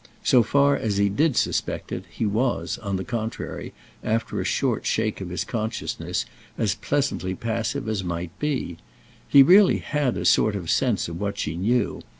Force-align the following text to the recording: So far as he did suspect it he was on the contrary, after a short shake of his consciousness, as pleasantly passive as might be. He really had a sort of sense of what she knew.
So 0.23 0.41
far 0.41 0.75
as 0.75 0.97
he 0.97 1.09
did 1.09 1.37
suspect 1.37 1.91
it 1.91 2.05
he 2.09 2.25
was 2.25 2.79
on 2.79 2.95
the 2.95 3.03
contrary, 3.03 3.71
after 4.03 4.41
a 4.41 4.43
short 4.43 4.83
shake 4.87 5.21
of 5.21 5.29
his 5.29 5.43
consciousness, 5.43 6.25
as 6.57 6.73
pleasantly 6.73 7.35
passive 7.35 7.87
as 7.87 8.03
might 8.03 8.31
be. 8.39 8.77
He 9.29 9.43
really 9.43 9.77
had 9.77 10.17
a 10.17 10.25
sort 10.25 10.55
of 10.55 10.71
sense 10.71 11.07
of 11.07 11.19
what 11.21 11.37
she 11.37 11.55
knew. 11.55 12.01